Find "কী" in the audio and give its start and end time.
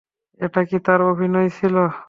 0.69-0.77